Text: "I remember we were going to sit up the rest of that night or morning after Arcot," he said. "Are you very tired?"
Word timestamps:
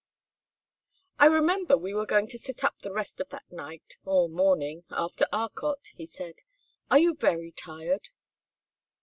"I 1.19 1.27
remember 1.27 1.77
we 1.77 1.93
were 1.93 2.07
going 2.07 2.27
to 2.29 2.39
sit 2.39 2.63
up 2.63 2.79
the 2.79 2.91
rest 2.91 3.21
of 3.21 3.29
that 3.29 3.43
night 3.51 3.97
or 4.03 4.27
morning 4.29 4.83
after 4.89 5.27
Arcot," 5.31 5.89
he 5.93 6.07
said. 6.07 6.41
"Are 6.89 6.97
you 6.97 7.13
very 7.13 7.51
tired?" 7.51 8.09